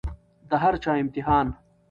د 0.49 0.51
هر 0.63 0.73
چا 0.83 0.91
امتحان 1.03 1.47